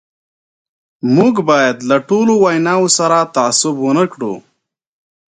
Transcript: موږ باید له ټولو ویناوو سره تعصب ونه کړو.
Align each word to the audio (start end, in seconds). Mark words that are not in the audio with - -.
موږ 1.15 1.33
باید 1.49 1.77
له 1.89 1.97
ټولو 2.09 2.33
ویناوو 2.43 2.87
سره 2.97 3.17
تعصب 3.35 3.73
ونه 3.85 4.05
کړو. 4.13 4.33